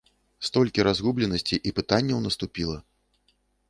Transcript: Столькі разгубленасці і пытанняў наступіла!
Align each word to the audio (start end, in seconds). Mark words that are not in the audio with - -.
Столькі 0.47 0.85
разгубленасці 0.87 1.55
і 1.67 1.77
пытанняў 1.83 2.19
наступіла! 2.27 2.77